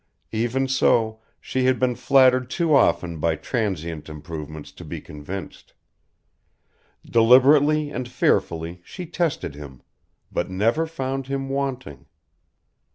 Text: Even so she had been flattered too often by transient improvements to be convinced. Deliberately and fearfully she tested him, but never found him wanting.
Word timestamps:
Even 0.31 0.67
so 0.67 1.19
she 1.39 1.65
had 1.65 1.77
been 1.79 1.93
flattered 1.93 2.49
too 2.49 2.75
often 2.75 3.19
by 3.19 3.35
transient 3.35 4.09
improvements 4.09 4.71
to 4.71 4.83
be 4.83 4.99
convinced. 4.99 5.73
Deliberately 7.05 7.91
and 7.91 8.09
fearfully 8.09 8.81
she 8.83 9.05
tested 9.05 9.53
him, 9.53 9.83
but 10.31 10.49
never 10.49 10.87
found 10.87 11.27
him 11.27 11.49
wanting. 11.49 12.07